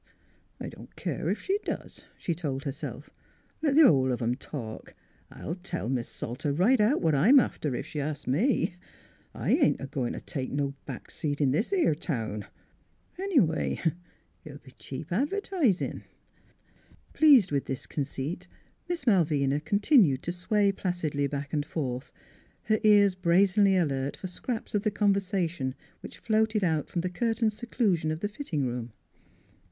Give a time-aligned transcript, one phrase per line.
[0.59, 3.11] "I don't care ef she does," she told herself.
[3.61, 4.95] "Let th' hull of 'em talk!
[5.29, 8.77] I'll tell Mis' Salter right out what I'm after, ef she asks me.
[9.35, 12.47] I ain't a goin' t' take no back seat in this 'ere town.
[13.19, 13.79] Any way,
[14.43, 16.01] it'll be cheap advertisin'."
[17.13, 18.47] Pleased with this conceit,
[18.89, 22.11] Miss Malvina con tinued to sway placidly back and forth,
[22.63, 27.53] her ears brazenly alert for scraps of the conversation which floated out from the curtained
[27.53, 28.93] seclusion of the fitting room.